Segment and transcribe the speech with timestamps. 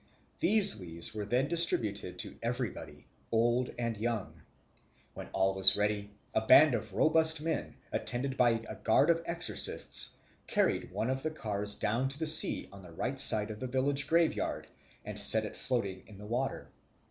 [0.39, 4.41] These leaves were then distributed to everybody, old and young.
[5.13, 10.09] When all was ready, a band of robust men, attended by a guard of exorcists,
[10.47, 13.67] carried one of the cars down to the sea on the right side of the
[13.67, 14.65] village graveyard,
[15.05, 16.71] and set it floating in the water.